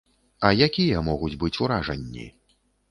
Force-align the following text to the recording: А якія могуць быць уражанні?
А 0.47 0.49
якія 0.69 1.03
могуць 1.11 1.39
быць 1.45 1.55
уражанні? 1.67 2.29